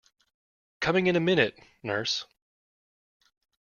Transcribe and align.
Coming 0.79 1.05
in 1.05 1.15
a 1.15 1.19
minute, 1.19 1.59
nurse! 1.83 2.25